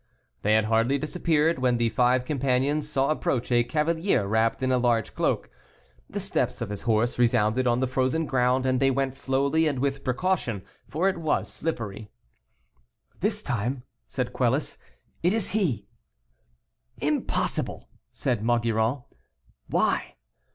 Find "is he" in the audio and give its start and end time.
15.33-15.87